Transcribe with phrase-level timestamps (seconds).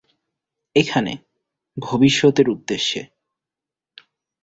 [0.75, 1.13] এখানে,
[1.77, 3.01] ভবিষ্যতের উদ্দেশ্যে।